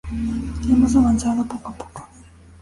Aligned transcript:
Hemos 0.67 0.95
avanzado 0.95 1.45
poco 1.45 1.67
a 1.69 1.73
poco. 1.75 2.09